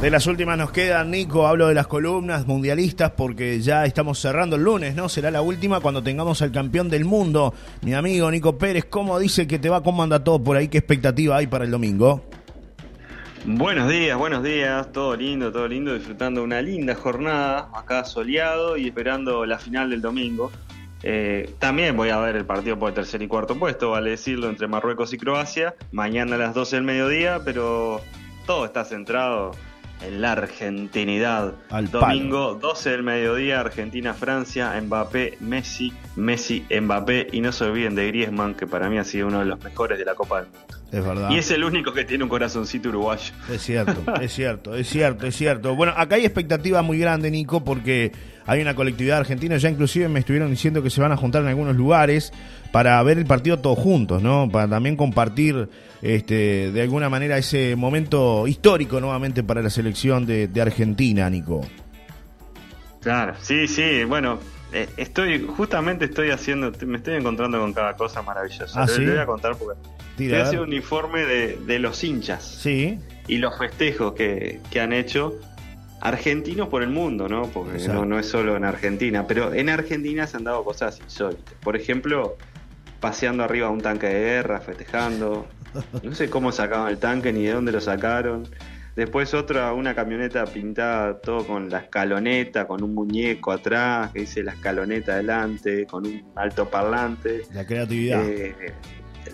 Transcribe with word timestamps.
De 0.00 0.10
las 0.10 0.26
últimas 0.26 0.58
nos 0.58 0.72
quedan, 0.72 1.10
Nico, 1.10 1.46
hablo 1.46 1.68
de 1.68 1.74
las 1.74 1.86
columnas 1.86 2.46
mundialistas 2.46 3.12
porque 3.12 3.60
ya 3.60 3.86
estamos 3.86 4.18
cerrando 4.18 4.56
el 4.56 4.62
lunes, 4.62 4.94
¿no? 4.94 5.08
Será 5.08 5.30
la 5.30 5.40
última 5.40 5.80
cuando 5.80 6.02
tengamos 6.02 6.42
al 6.42 6.52
campeón 6.52 6.90
del 6.90 7.06
mundo, 7.06 7.54
mi 7.80 7.94
amigo 7.94 8.30
Nico 8.30 8.58
Pérez. 8.58 8.84
¿Cómo 8.84 9.18
dice 9.18 9.46
que 9.46 9.58
te 9.58 9.70
va? 9.70 9.82
¿Cómo 9.82 10.02
anda 10.02 10.22
todo 10.22 10.44
por 10.44 10.58
ahí? 10.58 10.68
¿Qué 10.68 10.76
expectativa 10.76 11.38
hay 11.38 11.46
para 11.46 11.64
el 11.64 11.70
domingo? 11.70 12.22
Buenos 13.46 13.88
días, 13.88 14.18
buenos 14.18 14.42
días, 14.42 14.92
todo 14.92 15.16
lindo, 15.16 15.50
todo 15.50 15.66
lindo, 15.66 15.94
disfrutando 15.94 16.42
una 16.42 16.60
linda 16.60 16.94
jornada, 16.94 17.70
acá 17.74 18.04
soleado 18.04 18.76
y 18.76 18.88
esperando 18.88 19.46
la 19.46 19.58
final 19.58 19.88
del 19.88 20.02
domingo. 20.02 20.52
Eh, 21.04 21.54
también 21.58 21.96
voy 21.96 22.10
a 22.10 22.18
ver 22.18 22.36
el 22.36 22.44
partido 22.44 22.78
por 22.78 22.90
el 22.90 22.94
tercer 22.94 23.22
y 23.22 23.28
cuarto 23.28 23.58
puesto, 23.58 23.92
vale 23.92 24.10
decirlo, 24.10 24.50
entre 24.50 24.66
Marruecos 24.68 25.14
y 25.14 25.16
Croacia, 25.16 25.74
mañana 25.90 26.34
a 26.34 26.38
las 26.38 26.54
12 26.54 26.76
del 26.76 26.84
mediodía, 26.84 27.40
pero 27.44 28.02
todo 28.46 28.66
está 28.66 28.84
centrado 28.84 29.52
en 30.02 30.20
la 30.20 30.32
argentinidad. 30.32 31.54
Al 31.70 31.90
Domingo, 31.90 32.54
12 32.54 32.90
del 32.90 33.02
mediodía, 33.02 33.60
Argentina-Francia, 33.60 34.80
Mbappé, 34.80 35.38
Messi, 35.40 35.92
Messi, 36.16 36.66
Mbappé. 36.70 37.28
Y 37.32 37.40
no 37.40 37.52
se 37.52 37.64
olviden 37.64 37.94
de 37.94 38.06
Griezmann, 38.08 38.54
que 38.54 38.66
para 38.66 38.88
mí 38.88 38.98
ha 38.98 39.04
sido 39.04 39.28
uno 39.28 39.40
de 39.40 39.46
los 39.46 39.62
mejores 39.62 39.98
de 39.98 40.04
la 40.04 40.14
Copa 40.14 40.42
del 40.42 40.50
Mundo. 40.50 40.76
Es 40.96 41.04
verdad. 41.04 41.30
Y 41.30 41.36
es 41.36 41.50
el 41.50 41.62
único 41.62 41.92
que 41.92 42.06
tiene 42.06 42.24
un 42.24 42.30
corazoncito 42.30 42.88
uruguayo. 42.88 43.34
Es 43.52 43.60
cierto, 43.62 44.14
es 44.18 44.32
cierto, 44.32 44.74
es 44.74 44.88
cierto, 44.88 45.26
es 45.26 45.36
cierto. 45.36 45.76
Bueno, 45.76 45.92
acá 45.94 46.16
hay 46.16 46.24
expectativa 46.24 46.80
muy 46.80 46.98
grande, 46.98 47.30
Nico, 47.30 47.62
porque 47.62 48.12
hay 48.46 48.62
una 48.62 48.74
colectividad 48.74 49.18
argentina, 49.18 49.58
ya 49.58 49.68
inclusive 49.68 50.08
me 50.08 50.20
estuvieron 50.20 50.48
diciendo 50.50 50.82
que 50.82 50.88
se 50.88 51.02
van 51.02 51.12
a 51.12 51.16
juntar 51.18 51.42
en 51.42 51.48
algunos 51.48 51.76
lugares 51.76 52.32
para 52.72 53.02
ver 53.02 53.18
el 53.18 53.26
partido 53.26 53.58
todos 53.58 53.78
juntos, 53.78 54.22
¿no? 54.22 54.48
Para 54.50 54.68
también 54.68 54.96
compartir 54.96 55.68
este, 56.00 56.72
de 56.72 56.80
alguna 56.80 57.10
manera 57.10 57.36
ese 57.36 57.76
momento 57.76 58.46
histórico 58.46 58.98
nuevamente 58.98 59.42
para 59.42 59.60
la 59.60 59.68
selección 59.68 60.24
de, 60.24 60.48
de 60.48 60.62
Argentina, 60.62 61.28
Nico. 61.28 61.60
Claro, 63.02 63.34
sí, 63.42 63.68
sí, 63.68 64.02
bueno, 64.04 64.38
estoy, 64.72 65.46
justamente 65.46 66.06
estoy 66.06 66.30
haciendo, 66.30 66.72
me 66.86 66.98
estoy 66.98 67.14
encontrando 67.14 67.60
con 67.60 67.72
cada 67.72 67.94
cosa 67.96 68.22
maravillosa. 68.22 68.82
Ah, 68.82 68.86
Le- 68.86 68.92
¿sí? 68.92 69.00
le 69.04 69.10
voy 69.12 69.20
a 69.20 69.26
contar 69.26 69.56
porque 69.56 69.78
Tira, 70.16 70.42
estoy 70.42 70.58
a 70.58 70.62
un 70.62 70.72
informe 70.72 71.24
de, 71.24 71.56
de 71.66 71.78
los 71.78 72.02
hinchas 72.04 72.44
Sí, 72.44 72.98
y 73.28 73.38
los 73.38 73.56
festejos 73.58 74.14
que, 74.14 74.60
que 74.70 74.80
han 74.80 74.92
hecho 74.92 75.38
argentinos 76.00 76.68
por 76.68 76.82
el 76.82 76.90
mundo, 76.90 77.28
¿no? 77.28 77.42
Porque 77.48 77.86
no, 77.88 78.04
no 78.04 78.18
es 78.18 78.26
solo 78.26 78.56
en 78.56 78.64
Argentina, 78.64 79.26
pero 79.26 79.52
en 79.54 79.68
Argentina 79.70 80.26
se 80.26 80.36
han 80.36 80.44
dado 80.44 80.62
cosas 80.64 81.00
insólitas. 81.00 81.54
Por 81.62 81.76
ejemplo, 81.76 82.36
paseando 83.00 83.42
arriba 83.44 83.70
un 83.70 83.80
tanque 83.80 84.06
de 84.06 84.20
guerra, 84.20 84.60
festejando. 84.60 85.46
No 86.02 86.14
sé 86.14 86.30
cómo 86.30 86.52
sacaban 86.52 86.88
el 86.88 86.96
tanque 86.96 87.34
ni 87.34 87.42
de 87.44 87.52
dónde 87.52 87.70
lo 87.70 87.82
sacaron. 87.82 88.48
Después 88.96 89.34
otra, 89.34 89.72
una 89.74 89.94
camioneta 89.94 90.44
pintada 90.46 91.20
todo 91.20 91.46
con 91.46 91.68
la 91.68 91.80
escaloneta, 91.80 92.66
con 92.66 92.82
un 92.82 92.94
muñeco 92.94 93.52
atrás, 93.52 94.10
que 94.12 94.20
dice 94.20 94.42
la 94.42 94.52
escaloneta 94.52 95.12
adelante, 95.12 95.86
con 95.86 96.06
un 96.06 96.24
altoparlante. 96.34 97.42
la 97.52 97.66
creatividad. 97.66 98.24
Eh, 98.26 98.72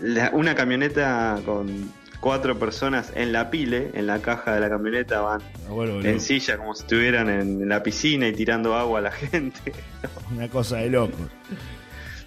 la- 0.01 0.31
una 0.33 0.53
camioneta 0.53 1.39
con 1.45 1.91
cuatro 2.19 2.59
personas 2.59 3.13
en 3.15 3.31
la 3.31 3.49
pile, 3.49 3.91
en 3.93 4.05
la 4.07 4.19
caja 4.19 4.53
de 4.53 4.59
la 4.59 4.69
camioneta 4.69 5.21
van 5.21 5.41
Bueno, 5.69 5.93
boludo, 5.93 6.09
en 6.09 6.19
silla 6.19 6.57
como 6.57 6.73
si 6.75 6.83
estuvieran 6.83 7.29
en 7.29 7.67
la 7.69 7.81
piscina 7.83 8.27
y 8.27 8.33
tirando 8.33 8.75
agua 8.75 8.99
a 8.99 9.01
la 9.03 9.11
gente. 9.13 9.71
una 10.35 10.49
cosa 10.49 10.77
de 10.77 10.89
loco. 10.89 11.17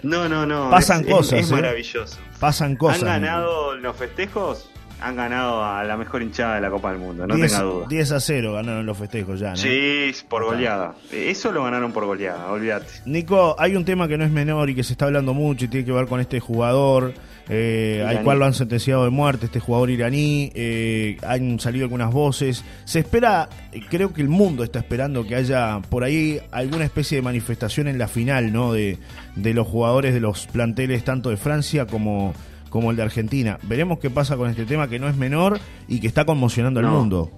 No, 0.03 0.29
no, 0.29 0.47
no. 0.47 0.71
Pasan 0.71 1.01
es, 1.07 1.13
cosas, 1.15 1.41
Es, 1.41 1.51
¿eh? 1.51 1.55
maravilloso. 1.55 2.19
Pasan 2.41 2.77
cosas. 2.77 3.03
Han 3.03 3.23
ganado 3.23 3.77
los 3.77 3.97
festejos, 3.97 4.71
han 5.01 5.17
ganado 5.17 5.65
a 5.65 5.85
la 5.85 5.97
mejor 5.97 6.23
hinchada 6.23 6.57
de 6.57 6.61
la 6.61 6.71
Copa 6.71 6.91
del 6.91 7.01
Mundo, 7.01 7.27
no 7.27 7.35
10, 7.35 7.51
tenga 7.53 7.65
duda. 7.65 7.87
10 7.89 8.13
a 8.13 8.21
0 8.21 8.53
ganaron 8.55 8.87
los 8.87 8.97
festejos 8.97 9.39
ya, 9.41 9.51
¿no? 9.51 9.57
Sí, 9.57 10.13
por 10.29 10.45
goleada. 10.45 10.95
Eso 11.13 11.53
lo 11.53 11.65
ganaron 11.65 11.93
por 11.93 12.07
goleada, 12.07 12.51
olvídate. 12.51 12.87
Nico, 13.05 13.55
hay 13.59 13.77
un 13.77 13.85
tema 13.85 14.09
que 14.09 14.17
no 14.17 14.25
es 14.25 14.31
menor 14.31 14.71
y 14.71 14.75
que 14.75 14.83
se 14.83 14.93
está 14.95 15.07
hablando 15.07 15.35
mucho 15.35 15.67
y 15.67 15.69
tiene 15.69 15.85
que 15.87 15.93
ver 15.93 16.07
con 16.07 16.21
este 16.21 16.41
jugador 16.41 17.15
eh, 17.49 18.05
al 18.07 18.23
cual 18.25 18.41
lo 18.41 18.45
han 18.47 18.55
sentenciado 18.55 19.05
de 19.05 19.11
muerte, 19.11 19.47
este 19.47 19.61
jugador 19.61 19.91
iraní. 19.91 20.51
eh, 20.55 21.17
han 21.23 21.61
salido 21.61 21.85
algunas 21.85 22.13
voces. 22.13 22.65
Se 22.85 22.99
espera, 23.01 23.49
creo 23.89 24.13
que 24.13 24.23
el 24.23 24.29
mundo 24.29 24.65
está 24.65 24.81
esperando 24.81 25.25
que 25.27 25.37
haya 25.37 25.81
por 25.89 26.03
ahí 26.03 26.41
alguna 26.51 26.85
especie 26.85 27.17
de 27.17 27.23
manifestación 27.23 27.87
en 27.87 27.99
la 27.99 28.09
final, 28.09 28.53
¿no? 28.53 28.73
De, 28.73 28.99
de 29.37 29.55
los 29.55 29.67
jugadores 29.67 30.13
de 30.15 30.21
los 30.21 30.47
planteles 30.47 31.05
tanto 31.05 31.31
de 31.31 31.37
Francia 31.37 31.87
como, 31.87 32.35
como 32.71 32.91
el 32.91 32.97
de 32.97 33.03
Argentina. 33.03 33.59
Veremos 33.63 33.99
qué 33.99 34.11
pasa 34.11 34.37
con 34.37 34.51
este 34.51 34.65
tema 34.65 34.89
que 34.89 34.99
no 34.99 35.09
es 35.09 35.17
menor 35.17 35.59
y 35.89 36.01
que 36.01 36.07
está 36.07 36.25
conmocionando 36.25 36.81
al 36.81 36.87
No. 36.87 36.93
mundo. 36.93 37.31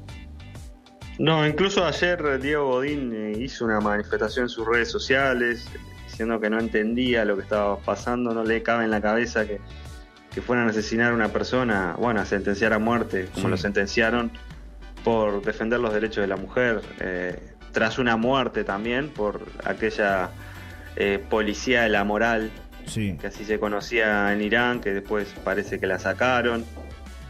No, 1.19 1.47
incluso 1.47 1.84
ayer 1.84 2.21
eh, 2.25 2.39
Diego 2.39 2.66
Godín 2.69 3.12
eh, 3.12 3.33
hizo 3.41 3.65
una 3.65 3.81
manifestación 3.81 4.44
en 4.44 4.49
sus 4.49 4.67
redes 4.67 4.91
sociales 4.91 5.69
diciendo 6.06 6.38
que 6.41 6.49
no 6.49 6.59
entendía 6.61 7.25
lo 7.25 7.37
que 7.37 7.43
estaba 7.43 7.77
pasando, 7.78 8.33
no 8.33 8.44
le 8.44 8.62
cabe 8.62 8.84
en 8.84 8.91
la 8.91 9.00
cabeza 9.00 9.47
que, 9.47 9.61
que 10.33 10.41
fueran 10.41 10.67
a 10.69 10.71
asesinar 10.71 11.12
a 11.12 11.15
una 11.15 11.28
persona, 11.28 11.97
bueno, 11.99 12.21
a 12.21 12.25
sentenciar 12.25 12.72
a 12.72 12.78
muerte, 12.78 13.27
como 13.34 13.47
Sí. 13.47 13.50
lo 13.50 13.56
sentenciaron, 13.56 14.31
por 15.05 15.43
defender 15.44 15.81
los 15.81 15.93
derechos 15.93 16.22
de 16.22 16.28
la 16.28 16.37
mujer, 16.37 16.83
eh, 17.00 17.41
tras 17.72 17.99
una 17.99 18.17
muerte 18.17 18.62
también 18.65 19.09
por 19.11 19.43
aquella 19.65 20.31
eh, 20.97 21.25
policía 21.31 21.83
de 21.83 21.88
la 21.91 22.03
moral 22.05 22.50
Sí, 22.88 23.16
que 23.21 23.26
así 23.28 23.44
se 23.44 23.59
conocía 23.59 24.32
en 24.32 24.43
Irán, 24.43 24.81
que 24.81 24.93
después 24.94 25.28
parece 25.44 25.78
que 25.78 25.87
la 25.87 25.99
sacaron, 25.99 26.65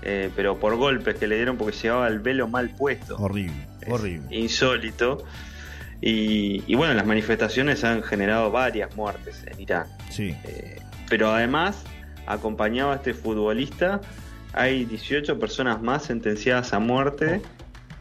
eh, 0.03 0.31
pero 0.37 0.59
por 0.59 0.77
golpes 0.77 1.17
que 1.17 1.27
le 1.27 1.37
dieron 1.37 1.57
porque 1.57 1.77
llevaba 1.77 2.07
el 2.09 2.21
velo 2.21 2.47
mal 2.49 2.71
puesto 2.71 3.17
horrible, 3.17 3.67
es 3.81 3.93
horrible. 3.93 4.37
insólito. 4.37 5.25
Y, 6.01 6.63
y 6.67 6.77
bueno, 6.77 6.95
las 6.95 7.07
manifestaciones 7.07 7.83
han 7.83 8.03
generado 8.05 8.51
varias 8.53 8.95
muertes 8.95 9.45
en 9.47 9.61
Irán. 9.61 9.87
Sí. 10.11 10.37
Eh, 10.45 10.79
pero 11.09 11.33
además, 11.33 11.83
acompañado 12.27 12.93
a 12.93 12.97
este 12.97 13.15
futbolista, 13.15 14.01
hay 14.53 14.85
18 14.85 15.41
personas 15.41 15.83
más 15.83 16.05
sentenciadas 16.05 16.73
a 16.73 16.79
muerte 16.79 17.41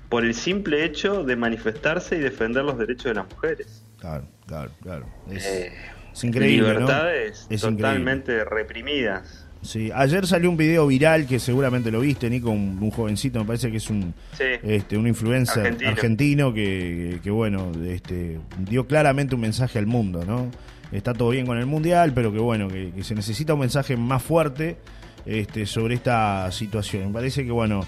por 0.10 0.24
el 0.26 0.36
simple 0.36 0.86
hecho 0.86 1.24
de 1.24 1.36
manifestarse 1.36 2.18
y 2.18 2.20
defender 2.20 2.64
los 2.64 2.78
derechos 2.78 3.06
de 3.06 3.14
las 3.16 3.30
mujeres. 3.32 3.84
Claro, 4.00 4.28
claro, 4.46 4.72
claro. 4.82 5.06
Es, 5.32 5.46
Eh, 5.46 5.74
es 6.18 6.24
increíble. 6.24 6.68
¿no? 6.74 6.80
libertades 6.80 7.48
Es 7.50 7.62
totalmente 7.62 8.44
reprimidas. 8.46 9.44
Sí, 9.62 9.90
ayer 9.94 10.26
salió 10.28 10.50
un 10.50 10.56
video 10.58 10.88
viral 10.88 11.26
que 11.26 11.40
seguramente 11.40 11.92
lo 11.92 12.00
viste, 12.00 12.30
Nico, 12.30 12.52
un, 12.52 12.78
un 12.80 12.92
jovencito, 12.92 13.40
me 13.40 13.46
parece 13.46 13.72
que 13.72 13.78
es 13.78 13.90
un 13.90 14.14
Sí. 14.38 14.44
este 14.64 14.98
un 14.98 15.08
influencer 15.08 15.66
argentino, 15.66 15.90
Argentino. 15.90 16.54
que, 16.54 17.20
que, 17.24 17.32
bueno, 17.32 17.72
este 17.86 18.40
dio 18.60 18.86
claramente 18.88 19.36
un 19.36 19.42
mensaje 19.42 19.80
al 19.80 19.88
mundo, 19.88 20.24
¿no? 20.26 20.50
Está 20.92 21.14
todo 21.14 21.32
bien 21.32 21.46
con 21.46 21.58
el 21.58 21.66
mundial, 21.66 22.14
pero 22.14 22.32
que 22.32 22.40
bueno, 22.40 22.68
que, 22.70 22.92
que 22.92 23.04
se 23.04 23.14
necesita 23.16 23.56
un 23.56 23.60
mensaje 23.62 23.98
más 23.98 24.22
fuerte 24.24 24.78
este, 25.26 25.66
sobre 25.66 25.96
esta 25.96 26.50
situación. 26.52 27.08
Me 27.08 27.14
parece 27.14 27.44
que 27.44 27.52
bueno, 27.52 27.82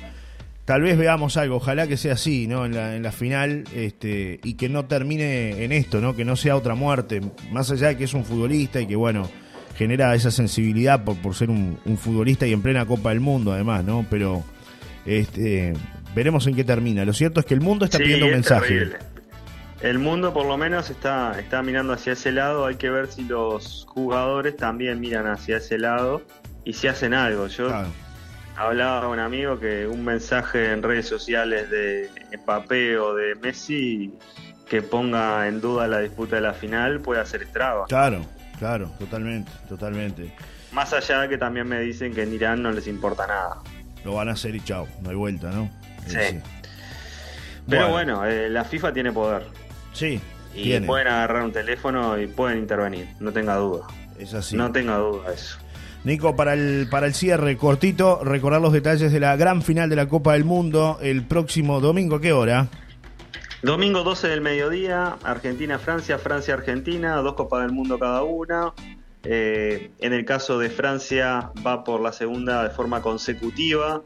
tal 0.70 0.84
vez 0.84 1.00
veamos 1.00 1.36
algo, 1.36 1.56
ojalá 1.56 1.88
que 1.88 1.98
sea 1.98 2.14
así, 2.14 2.46
¿no? 2.46 2.64
En 2.64 2.76
la, 2.76 2.96
en 2.96 3.02
la 3.02 3.12
final, 3.12 3.64
este, 3.74 4.40
y 4.44 4.54
que 4.54 4.70
no 4.70 4.86
termine 4.86 5.64
en 5.64 5.72
esto, 5.72 6.00
¿no? 6.00 6.16
Que 6.16 6.24
no 6.24 6.36
sea 6.36 6.56
otra 6.56 6.76
muerte, 6.76 7.22
más 7.52 7.72
allá 7.72 7.88
de 7.88 7.98
que 7.98 8.04
es 8.04 8.14
un 8.14 8.24
futbolista 8.24 8.80
y 8.80 8.86
que 8.86 8.96
bueno, 8.96 9.28
genera 9.76 10.14
esa 10.14 10.30
sensibilidad 10.30 11.04
por, 11.04 11.18
por 11.18 11.34
ser 11.34 11.50
un, 11.50 11.80
un 11.86 11.98
futbolista 11.98 12.46
y 12.46 12.54
en 12.54 12.62
plena 12.62 12.86
Copa 12.86 13.10
del 13.10 13.20
Mundo 13.20 13.52
además, 13.52 13.84
¿no? 13.84 14.06
Pero 14.12 14.44
este 15.08 15.74
veremos 16.14 16.46
en 16.46 16.56
qué 16.56 16.64
termina. 16.64 17.04
Lo 17.04 17.14
cierto 17.14 17.40
es 17.40 17.48
que 17.48 17.56
el 17.56 17.62
mundo 17.62 17.86
está 17.86 17.98
Sí, 17.98 18.04
pidiendo 18.04 18.26
un 18.28 18.32
es 18.34 18.38
mensaje. 18.38 18.68
terrible. 18.68 18.98
El 19.82 19.98
mundo 19.98 20.34
por 20.34 20.46
lo 20.46 20.56
menos 20.56 20.92
está, 20.92 21.40
está 21.40 21.64
mirando 21.64 21.94
hacia 21.94 22.14
ese 22.14 22.32
lado, 22.32 22.68
hay 22.68 22.76
que 22.76 22.92
ver 22.92 23.08
si 23.08 23.24
los 23.24 23.86
jugadores 23.90 24.56
también 24.56 25.00
miran 25.00 25.26
hacia 25.26 25.58
ese 25.58 25.80
lado 25.80 26.22
y 26.64 26.74
si 26.74 26.88
hacen 26.88 27.16
algo. 27.16 27.48
Yo 27.48 27.70
Claro, 27.70 27.88
hablaba 28.60 29.08
un 29.08 29.20
amigo 29.20 29.60
que 29.60 29.88
un 29.88 30.04
mensaje 30.04 30.72
en 30.72 30.84
redes 30.84 31.08
sociales 31.08 31.70
de 31.70 32.10
Mbappé 32.44 32.98
o 32.98 33.16
de 33.16 33.36
Messi 33.36 34.14
que 34.68 34.82
ponga 34.82 35.48
en 35.48 35.62
duda 35.62 35.88
la 35.88 36.00
disputa 36.00 36.36
de 36.36 36.42
la 36.44 36.54
final 36.54 37.00
puede 37.00 37.22
hacer 37.22 37.42
estragos. 37.44 37.88
claro, 37.88 38.26
claro, 38.60 38.92
totalmente, 39.00 39.52
totalmente. 39.68 40.32
Más 40.72 40.94
allá 40.94 41.22
de 41.22 41.30
que 41.30 41.38
también 41.38 41.68
me 41.68 41.80
dicen 41.80 42.14
que 42.14 42.22
en 42.24 42.34
Irán 42.34 42.62
no 42.62 42.72
les 42.72 42.86
importa 42.88 43.26
nada. 43.26 43.58
Lo 44.06 44.14
van 44.14 44.30
a 44.30 44.34
hacer 44.34 44.56
y 44.56 44.62
chao, 44.62 44.88
no 45.02 45.10
hay 45.10 45.16
vuelta, 45.16 45.50
¿no? 45.50 45.70
Sí. 46.06 46.18
Eh, 46.20 46.42
Pero 47.68 47.90
bueno, 47.90 48.26
eh, 48.26 48.50
la 48.50 48.64
FIFA 48.64 48.94
tiene 48.94 49.12
poder 49.12 49.44
Sí, 49.94 50.22
y 50.54 50.64
tiene. 50.64 50.86
pueden 50.86 51.08
agarrar 51.08 51.44
un 51.44 51.52
teléfono 51.52 52.20
y 52.20 52.28
pueden 52.28 52.60
intervenir, 52.60 53.08
no 53.20 53.32
tenga 53.32 53.56
duda. 53.56 53.88
es 54.20 54.34
así. 54.34 54.56
No 54.56 54.72
tenga 54.72 54.98
duda 54.98 55.34
eso. 55.34 55.58
Nico, 56.04 56.36
para 56.36 56.54
el, 56.54 56.88
para 56.90 57.08
el 57.08 57.14
cierre 57.14 57.58
cortito, 57.58 58.24
recordar 58.24 58.62
los 58.62 58.72
detalles 58.72 59.12
de 59.12 59.20
la 59.20 59.36
gran 59.36 59.62
final 59.62 59.90
de 59.90 59.98
la 59.98 60.08
Copa 60.08 60.34
del 60.34 60.46
Mundo 60.46 60.98
el 61.02 61.24
próximo 61.24 61.82
domingo. 61.82 62.16
¿A 62.16 62.22
qué 62.22 62.32
hora? 62.32 62.70
Domingo 63.62 64.04
12 64.04 64.30
del 64.30 64.40
mediodía, 64.40 65.18
Argentina-Francia, 65.22 66.18
Francia-Argentina, 66.18 67.18
dos 67.18 67.34
Copas 67.34 67.64
del 67.64 67.74
Mundo 67.74 68.00
cada 68.00 68.24
una. 68.24 68.74
Eh, 69.24 69.92
en 70.00 70.14
el 70.14 70.24
caso 70.24 70.58
de 70.58 70.70
Francia 70.70 71.52
va 71.66 71.84
por 71.84 72.00
la 72.00 72.14
segunda 72.14 72.64
de 72.64 72.70
forma 72.70 73.02
consecutiva. 73.02 74.02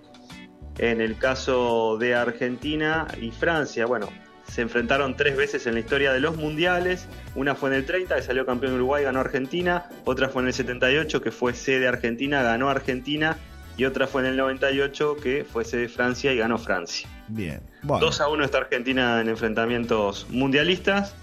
En 0.80 1.02
el 1.02 1.20
caso 1.20 1.98
de 2.00 2.16
Argentina 2.16 3.08
y 3.22 3.30
Francia, 3.30 3.86
bueno, 3.86 4.10
se 4.48 4.62
enfrentaron 4.62 5.16
tres 5.16 5.36
veces 5.36 5.66
en 5.68 5.74
la 5.74 5.80
historia 5.80 6.14
de 6.14 6.20
los 6.20 6.36
mundiales. 6.38 7.08
Una 7.36 7.56
fue 7.56 7.70
en 7.70 7.76
el 7.76 7.86
30, 7.86 8.16
que 8.16 8.22
salió 8.22 8.46
campeón 8.46 8.74
Uruguay, 8.74 9.04
ganó 9.04 9.20
Argentina. 9.20 9.90
Otra 10.06 10.30
fue 10.30 10.42
en 10.42 10.50
el 10.50 10.54
78, 10.54 11.22
que 11.22 11.32
fue 11.32 11.54
sede 11.54 11.88
Argentina, 11.88 12.44
ganó 12.44 12.70
Argentina. 12.70 13.38
Y 13.78 13.86
otra 13.86 14.06
fue 14.06 14.22
en 14.22 14.28
el 14.28 14.38
98, 14.38 15.18
que 15.22 15.44
fue 15.44 15.66
sede 15.66 15.90
Francia 15.90 16.32
y 16.34 16.38
ganó 16.38 16.60
Francia. 16.60 17.10
Bien. 17.28 17.62
2 17.82 18.22
a 18.22 18.28
1 18.28 18.44
está 18.44 18.60
Argentina 18.60 19.20
en 19.20 19.30
enfrentamientos 19.30 20.28
mundialistas. 20.30 21.16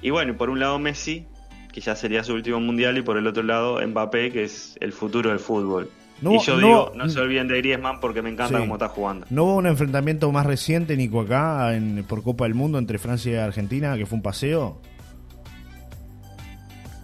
Y 0.00 0.10
bueno, 0.10 0.36
por 0.36 0.48
un 0.48 0.60
lado 0.60 0.78
Messi, 0.78 1.26
que 1.72 1.80
ya 1.80 1.96
sería 1.96 2.24
su 2.24 2.32
último 2.32 2.60
mundial, 2.60 2.96
y 2.96 3.02
por 3.02 3.18
el 3.18 3.26
otro 3.26 3.42
lado 3.42 3.86
Mbappé, 3.86 4.32
que 4.32 4.44
es 4.44 4.76
el 4.80 4.92
futuro 4.92 5.30
del 5.30 5.40
fútbol. 5.40 5.90
Y 6.22 6.38
yo 6.40 6.58
digo, 6.58 6.92
no 6.94 7.08
se 7.08 7.20
olviden 7.20 7.48
de 7.48 7.58
Griezmann 7.58 8.00
porque 8.00 8.22
me 8.22 8.30
encanta 8.30 8.58
cómo 8.58 8.74
está 8.74 8.88
jugando. 8.88 9.26
¿No 9.30 9.44
hubo 9.44 9.56
un 9.56 9.66
enfrentamiento 9.66 10.30
más 10.32 10.46
reciente, 10.46 10.96
Nico, 10.96 11.20
acá 11.20 11.74
en, 11.74 12.04
por 12.04 12.22
Copa 12.22 12.44
del 12.44 12.54
Mundo 12.54 12.78
entre 12.78 12.98
Francia 12.98 13.32
y 13.32 13.36
Argentina, 13.36 13.96
que 13.96 14.06
fue 14.06 14.16
un 14.16 14.22
paseo? 14.22 14.80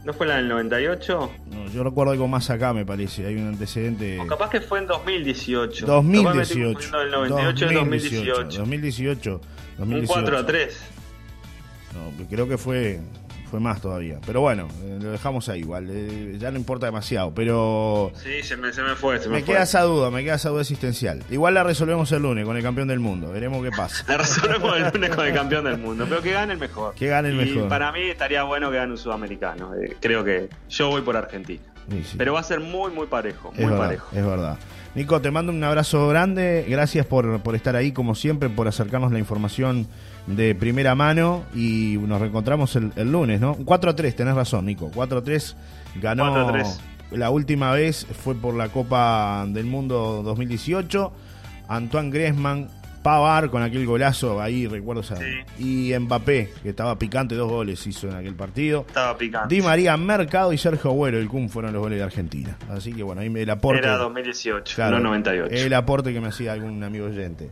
¿No 0.05 0.13
fue 0.13 0.27
la 0.27 0.37
del 0.37 0.49
98? 0.49 1.31
No, 1.51 1.67
yo 1.73 1.83
recuerdo 1.83 2.13
algo 2.13 2.29
más 2.29 2.51
acá, 2.51 2.75
me 2.75 2.85
parece. 2.85 3.27
Hay 3.27 3.37
un 3.37 3.49
antecedente. 3.49 4.21
O 4.21 4.27
capaz 4.27 4.51
que 4.51 4.61
fue 4.61 4.81
en 4.81 4.87
2018. 4.87 5.87
2018. 5.87 7.01
El 7.01 7.11
98 7.11 7.67
2018. 7.73 8.59
2018. 8.59 9.41
2018. 9.79 9.79
Un 9.79 10.07
4 10.07 10.39
a 10.39 10.47
3. 10.47 10.91
No, 11.95 12.27
creo 12.29 12.47
que 12.47 12.59
fue 12.59 13.01
fue 13.55 13.61
más 13.61 13.81
todavía. 13.81 14.19
Pero 14.27 14.41
bueno, 14.41 14.67
eh, 14.83 14.99
lo 15.01 15.13
dejamos 15.13 15.49
ahí 15.49 15.61
igual. 15.61 15.87
Eh, 15.89 16.35
ya 16.41 16.51
no 16.51 16.59
importa 16.59 16.87
demasiado. 16.87 17.33
Pero. 17.33 18.11
Sí, 18.17 18.43
se 18.43 18.57
me, 18.57 18.73
se 18.73 18.83
me 18.83 18.97
fue. 18.97 19.21
Se 19.21 19.29
me, 19.29 19.37
me 19.37 19.45
queda 19.45 19.63
esa 19.63 19.83
duda, 19.83 20.11
me 20.11 20.25
queda 20.25 20.35
esa 20.35 20.49
duda 20.49 20.63
existencial. 20.63 21.23
Igual 21.31 21.55
la 21.55 21.63
resolvemos 21.63 22.11
el 22.11 22.23
lunes 22.23 22.45
con 22.45 22.57
el 22.57 22.65
campeón 22.65 22.89
del 22.89 22.99
mundo. 22.99 23.31
Veremos 23.31 23.63
qué 23.63 23.71
pasa. 23.71 24.05
la 24.09 24.17
resolvemos 24.17 24.77
el 24.77 24.91
lunes 24.93 25.15
con 25.15 25.25
el 25.25 25.33
campeón 25.33 25.67
del 25.67 25.79
mundo. 25.79 26.05
Pero 26.09 26.21
que 26.21 26.33
gane 26.33 26.55
el 26.55 26.59
mejor. 26.59 26.97
Que 26.97 27.07
gane 27.07 27.29
el 27.29 27.35
y 27.35 27.53
mejor. 27.53 27.69
Para 27.69 27.93
mí 27.93 28.01
estaría 28.01 28.43
bueno 28.43 28.73
que 28.73 28.77
gane 28.79 28.91
un 28.91 28.99
sudamericano. 28.99 29.73
Eh, 29.77 29.97
creo 30.01 30.25
que 30.25 30.49
yo 30.69 30.89
voy 30.89 31.03
por 31.03 31.17
Argentina. 31.17 31.63
Pero 32.19 32.33
va 32.33 32.41
a 32.41 32.43
ser 32.43 32.59
muy, 32.59 32.91
muy 32.91 33.07
parejo. 33.07 33.53
Muy 33.53 33.63
es 33.63 33.71
verdad, 33.71 33.85
parejo. 33.85 34.09
Es 34.17 34.27
verdad. 34.27 34.59
Nico, 34.95 35.21
te 35.21 35.31
mando 35.31 35.51
un 35.51 35.63
abrazo 35.65 36.07
grande. 36.09 36.65
Gracias 36.69 37.05
por, 37.05 37.41
por 37.41 37.57
estar 37.57 37.75
ahí, 37.75 37.91
como 37.91 38.15
siempre, 38.15 38.49
por 38.49 38.69
acercarnos 38.69 39.11
la 39.11 39.19
información 39.19 39.89
de 40.27 40.55
primera 40.55 40.95
mano 40.95 41.45
y 41.55 41.99
nos 42.01 42.21
reencontramos 42.21 42.77
el, 42.77 42.93
lunes, 43.11 43.41
¿no? 43.41 43.57
4-3, 43.57 44.15
tenés 44.15 44.35
razón, 44.35 44.67
Nico. 44.67 44.91
4-3 44.93 45.55
ganó. 46.01 46.53
La 47.11 47.31
última 47.31 47.71
vez 47.73 48.07
fue 48.07 48.35
por 48.35 48.55
la 48.55 48.69
Copa 48.69 49.45
del 49.49 49.67
Mundo 49.67 50.23
2018. 50.25 51.13
Antoine 51.69 52.11
Griezmann, 52.11 52.69
Pavar 53.05 53.51
con 53.51 53.63
aquel 53.63 53.85
golazo 53.85 54.41
ahí, 54.41 54.67
recuerdo. 54.67 55.03
Y 55.59 55.93
Mbappé, 55.93 56.55
que 56.63 56.71
estaba 56.71 56.99
picante, 56.99 57.35
dos 57.35 57.51
goles 57.51 57.87
hizo 57.87 58.09
en 58.09 58.15
aquel 58.15 58.35
partido. 58.35 58.87
Estaba 58.89 59.19
picante. 59.19 59.55
Di 59.55 59.61
María 59.61 59.95
Mercado 59.99 60.55
y 60.55 60.57
Sergio 60.57 60.91
Agüero, 60.91 61.19
el 61.19 61.29
CUM, 61.29 61.51
fueron 61.51 61.75
los 61.75 61.83
goles 61.83 61.99
de 61.99 62.05
Argentina. 62.05 62.57
Así 62.71 62.95
que 62.95 63.03
bueno, 63.03 63.21
ahí 63.21 63.29
me 63.29 63.43
el 63.43 63.51
aporte. 63.51 63.81
Era 63.81 63.99
2018, 63.99 64.91
no 64.91 65.01
98. 65.01 65.55
El 65.55 65.75
aporte 65.75 66.15
que 66.15 66.21
me 66.23 66.29
hacía 66.29 66.55
algún 66.55 66.83
amigo 66.83 67.05
oyente. 67.05 67.51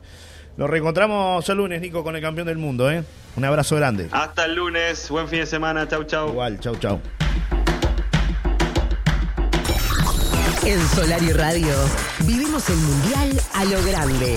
Nos 0.56 0.70
reencontramos 0.70 1.46
el 1.46 1.58
lunes, 1.58 1.82
Nico, 1.82 2.02
con 2.02 2.16
el 2.16 2.22
campeón 2.22 2.46
del 2.46 2.56
mundo, 2.56 2.90
¿eh? 2.90 3.04
Un 3.36 3.44
abrazo 3.44 3.76
grande. 3.76 4.08
Hasta 4.10 4.46
el 4.46 4.54
lunes, 4.54 5.06
buen 5.10 5.28
fin 5.28 5.40
de 5.40 5.46
semana, 5.46 5.86
chau, 5.86 6.04
chau. 6.04 6.30
Igual, 6.30 6.60
chau, 6.60 6.76
chau. 6.76 6.98
En 10.64 10.80
Solar 10.88 11.22
y 11.22 11.32
Radio 11.34 11.74
vivimos 12.20 12.70
el 12.70 12.76
Mundial 12.76 13.38
a 13.52 13.64
lo 13.66 13.82
grande. 13.84 14.36